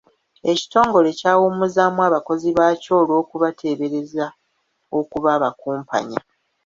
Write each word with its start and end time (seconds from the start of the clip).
Ekitongole 0.51 1.09
kyawummuzaamu 1.19 1.99
abakozi 2.07 2.47
baakyo 2.57 2.91
olw'okubateebereza 3.01 4.25
okuba 4.97 5.29
abakumpanya. 5.37 6.19